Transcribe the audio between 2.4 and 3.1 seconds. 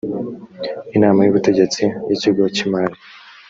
cy imari